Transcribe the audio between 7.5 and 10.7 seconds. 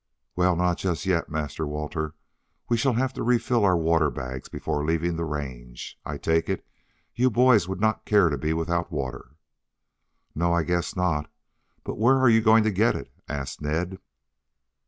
would not care to be without water?" "No, I